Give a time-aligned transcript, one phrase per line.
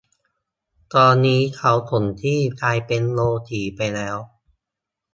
[0.93, 4.17] ตอนนี้เค้าถมที่กลายเป็นโรงสีไปแล้ว